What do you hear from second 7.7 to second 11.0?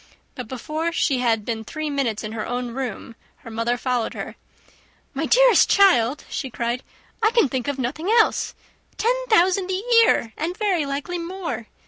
nothing else. Ten thousand a year, and very